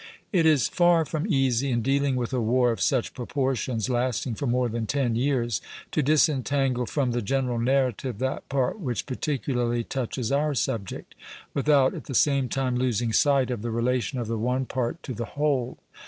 It 0.33 0.47
is 0.47 0.67
far 0.67 1.05
from 1.05 1.31
easy, 1.31 1.69
in 1.69 1.83
dealing 1.83 2.15
with 2.15 2.33
a 2.33 2.41
war 2.41 2.71
of 2.71 2.81
such 2.81 3.13
proportions, 3.13 3.87
lasting 3.87 4.33
for 4.33 4.47
more 4.47 4.67
than 4.67 4.87
ten 4.87 5.15
years, 5.15 5.61
to 5.91 6.01
disentangle 6.01 6.87
from 6.87 7.11
the 7.11 7.21
general 7.21 7.59
narrative 7.59 8.17
that 8.17 8.49
part 8.49 8.79
which 8.79 9.05
particularly 9.05 9.83
touches 9.83 10.31
our 10.31 10.55
subject, 10.55 11.13
without 11.53 11.93
at 11.93 12.05
the 12.05 12.15
same 12.15 12.49
time 12.49 12.77
losing 12.79 13.13
sight 13.13 13.51
of 13.51 13.61
the 13.61 13.69
relation 13.69 14.17
of 14.17 14.25
the 14.27 14.39
one 14.39 14.65
part 14.65 15.03
to 15.03 15.13
the 15.13 15.25
whole. 15.37 15.77